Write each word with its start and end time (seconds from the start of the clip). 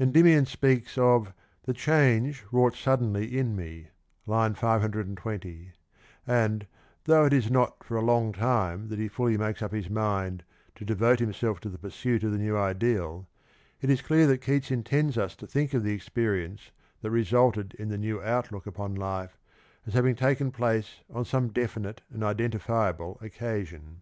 Endymion 0.00 0.46
speaks 0.46 0.96
of" 0.96 1.34
the 1.66 1.74
change 1.74 2.42
wrought 2.50 2.74
suddenly 2.74 3.36
in 3.38 3.54
me" 3.54 3.88
(I. 4.26 4.48
520), 4.50 5.72
and, 6.26 6.66
though 7.04 7.26
it 7.26 7.34
is 7.34 7.50
not 7.50 7.84
for 7.84 7.98
a 7.98 8.02
long 8.02 8.32
time 8.32 8.88
that 8.88 8.98
he 8.98 9.06
fully 9.06 9.36
makes 9.36 9.60
up 9.60 9.72
his 9.72 9.90
mind 9.90 10.44
to 10.76 10.86
devote 10.86 11.18
himself 11.20 11.60
to 11.60 11.68
the 11.68 11.76
pur 11.76 11.90
suit 11.90 12.24
of 12.24 12.32
the 12.32 12.38
new 12.38 12.56
ideal, 12.56 13.28
it 13.82 13.90
is 13.90 14.00
clear 14.00 14.26
that 14.28 14.40
Keats 14.40 14.70
intends 14.70 15.18
us 15.18 15.36
to 15.36 15.46
think 15.46 15.74
of 15.74 15.84
the 15.84 15.92
experience 15.92 16.70
that 17.02 17.10
resulted 17.10 17.74
in 17.74 17.90
the 17.90 17.98
new 17.98 18.22
outlook 18.22 18.66
upon 18.66 18.94
life 18.94 19.36
as 19.84 19.92
having 19.92 20.14
taken 20.14 20.50
place 20.50 21.00
on 21.12 21.26
some 21.26 21.48
definite 21.48 22.00
and 22.10 22.24
identifiable 22.24 23.18
occasion. 23.20 24.00